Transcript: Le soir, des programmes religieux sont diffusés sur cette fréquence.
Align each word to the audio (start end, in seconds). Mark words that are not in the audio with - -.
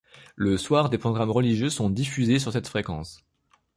Le 0.35 0.57
soir, 0.57 0.89
des 0.89 0.97
programmes 0.97 1.29
religieux 1.29 1.69
sont 1.69 1.91
diffusés 1.91 2.39
sur 2.39 2.51
cette 2.51 2.67
fréquence. 2.67 3.23